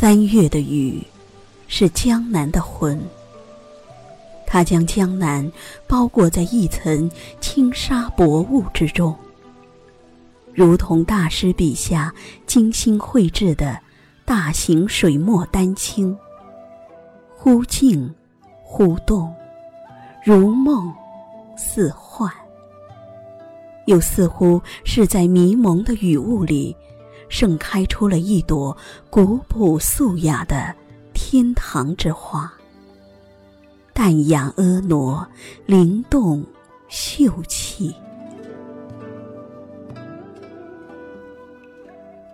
[0.00, 0.98] 三月的雨，
[1.68, 2.98] 是江南的魂。
[4.46, 5.46] 它将江南
[5.86, 9.14] 包裹在一层轻纱薄雾之中，
[10.54, 12.10] 如同大师笔下
[12.46, 13.78] 精心绘制的
[14.24, 16.16] 大型水墨丹青，
[17.36, 18.10] 忽静
[18.64, 19.30] 忽动，
[20.24, 20.90] 如梦
[21.58, 22.32] 似幻，
[23.84, 26.74] 又似乎是在迷蒙的雨雾里。
[27.30, 28.76] 盛开出了一朵
[29.08, 30.74] 古朴素雅的
[31.14, 32.52] 天堂之花，
[33.94, 35.26] 淡雅婀娜，
[35.64, 36.44] 灵动
[36.88, 37.94] 秀气。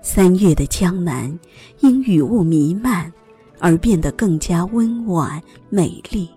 [0.03, 1.39] 三月的江南，
[1.81, 3.13] 因雨雾弥漫
[3.59, 6.29] 而变得更加温婉美丽。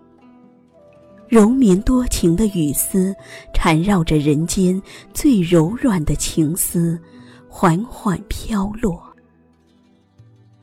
[1.29, 3.15] 柔绵多情的雨丝，
[3.53, 4.81] 缠绕着人间
[5.13, 6.99] 最柔软的情思。
[7.49, 9.01] 缓缓飘落，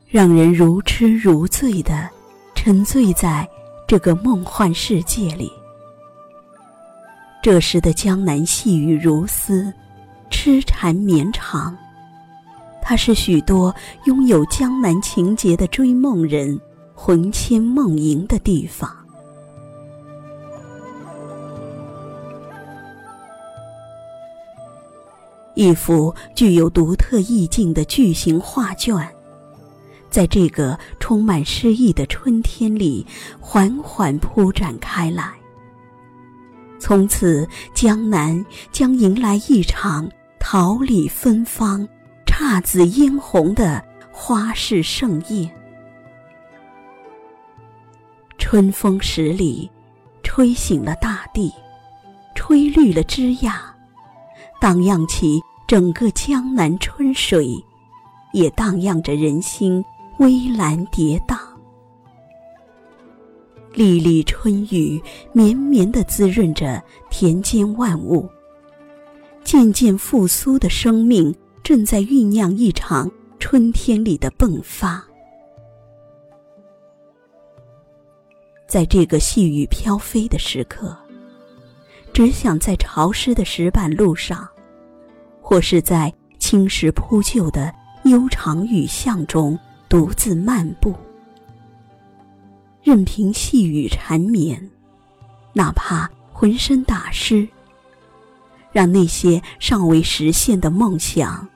[0.07, 2.09] 让人如痴如醉的
[2.55, 3.47] 沉醉在
[3.85, 5.51] 这个梦幻世界里。
[7.43, 9.71] 这时的江南细雨如丝，
[10.31, 11.77] 痴缠绵长。
[12.81, 13.73] 它是许多
[14.05, 16.59] 拥有江南情节的追梦人
[16.95, 18.96] 魂牵梦萦的地方。
[25.57, 28.95] 一幅具有独特意境的巨型画卷，
[30.07, 33.03] 在这个充满诗意的春天里
[33.39, 35.33] 缓缓铺展开来。
[36.77, 40.07] 从此，江南将迎来一场
[40.39, 41.87] 桃李芬芳、
[42.27, 45.49] 姹紫嫣红的花市盛宴。
[48.37, 49.67] 春风十里，
[50.21, 51.51] 吹醒了大地，
[52.35, 53.51] 吹绿了枝桠。
[54.59, 57.49] 荡漾起整个江南春水，
[58.33, 59.83] 也荡漾着人心
[60.19, 61.37] 微澜跌宕。
[63.73, 65.01] 粒粒春雨
[65.33, 68.27] 绵绵地滋润着田间万物，
[69.43, 75.05] 渐渐复苏的生命正在酝酿一场春天里的迸发。
[78.67, 80.97] 在这个细雨飘飞的时刻。
[82.17, 84.49] 只想在潮湿的石板路上，
[85.39, 87.71] 或是在青石铺就的
[88.05, 89.55] 悠长雨巷中
[89.87, 90.95] 独自漫步，
[92.81, 94.67] 任凭细雨缠绵，
[95.53, 97.47] 哪怕浑身打湿，
[98.71, 101.47] 让那些尚未实现的梦想，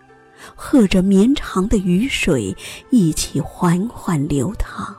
[0.53, 2.55] 和着绵长的雨水
[2.91, 4.95] 一起缓缓流淌，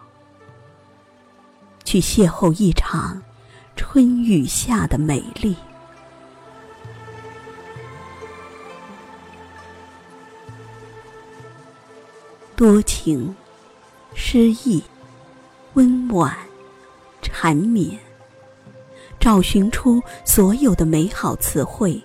[1.84, 3.22] 去邂逅一场。
[3.74, 5.54] 春雨下的美丽，
[12.56, 13.34] 多情、
[14.14, 14.82] 诗意、
[15.74, 16.34] 温婉、
[17.20, 17.98] 缠绵，
[19.18, 22.00] 找寻出所有的美好词汇，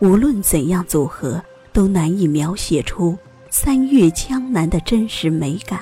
[0.00, 1.42] 无论怎样组合，
[1.72, 3.18] 都难以描写出
[3.50, 5.80] 三月江南的真实美感。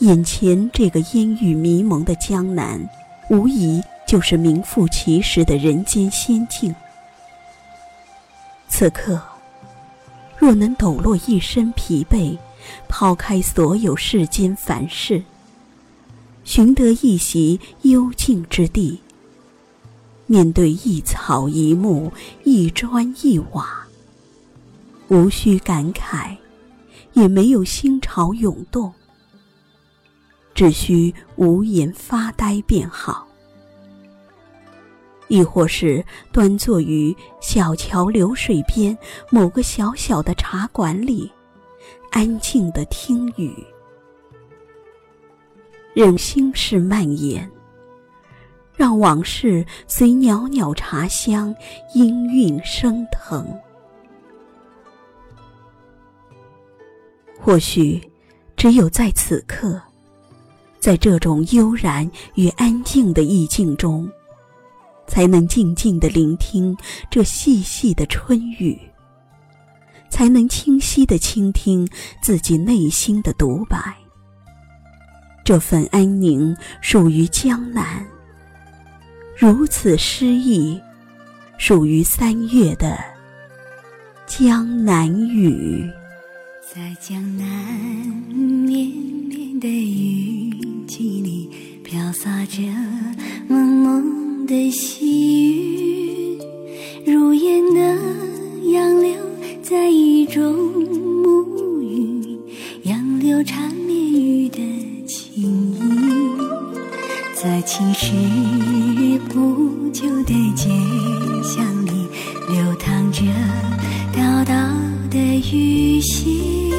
[0.00, 2.88] 眼前这个烟雨迷蒙的江南，
[3.30, 6.74] 无疑就是名副其实的人间仙境。
[8.68, 9.22] 此刻，
[10.36, 12.36] 若能抖落一身疲惫，
[12.88, 15.22] 抛开所有世间凡事，
[16.42, 19.00] 寻得一席幽静之地，
[20.26, 22.12] 面对一草一木、
[22.42, 23.86] 一砖一瓦，
[25.06, 26.36] 无需感慨，
[27.12, 28.92] 也没有心潮涌动。
[30.54, 33.26] 只需无言发呆便好，
[35.26, 38.96] 亦或是端坐于小桥流水边
[39.30, 41.30] 某个小小的茶馆里，
[42.12, 43.52] 安静的听雨，
[45.92, 47.50] 任心事蔓延，
[48.76, 51.52] 让往事随袅袅茶香
[51.94, 53.44] 氤氲升腾。
[57.40, 58.00] 或许，
[58.56, 59.82] 只有在此刻。
[60.84, 64.06] 在这种悠然与安静的意境中，
[65.06, 66.76] 才能静静的聆听
[67.10, 68.78] 这细细的春雨，
[70.10, 71.88] 才能清晰的倾听
[72.20, 73.78] 自己内心的独白。
[75.42, 78.06] 这份安宁属于江南，
[79.38, 80.78] 如此诗意，
[81.56, 82.98] 属于三月的
[84.26, 85.90] 江南雨。
[86.74, 87.46] 在江南
[88.36, 90.13] 绵绵的雨，
[92.54, 92.62] 着
[93.48, 96.38] 蒙蒙的细雨，
[97.04, 97.80] 如烟的
[98.70, 99.12] 杨柳
[99.60, 100.54] 在雨中
[101.24, 102.38] 沐浴，
[102.84, 104.60] 杨柳缠绵雨的
[105.04, 105.80] 情意，
[107.34, 108.12] 在青石
[109.28, 110.70] 铺就的街
[111.42, 111.90] 巷里，
[112.48, 113.24] 流淌着
[114.16, 114.54] 道道
[115.10, 115.18] 的
[115.52, 116.70] 雨溪，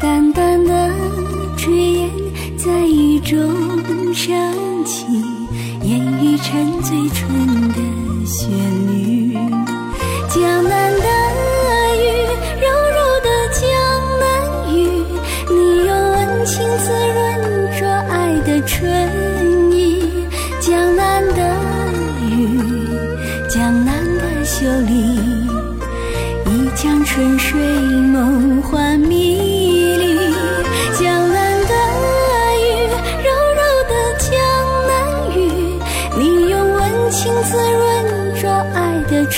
[0.00, 0.92] 淡淡的
[1.58, 2.08] 炊烟
[2.56, 4.55] 在雨中升。
[7.68, 8.48] 的旋
[8.86, 9.25] 律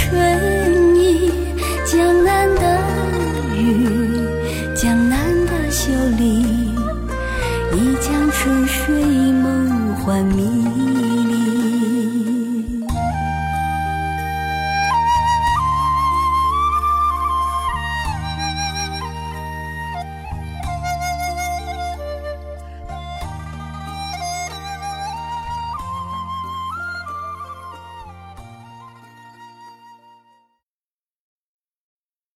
[0.09, 1.31] 春意
[1.85, 2.81] 江南的
[3.55, 3.87] 雨
[4.75, 6.43] 江南的秀丽
[7.75, 11.08] 一江春水梦幻迷。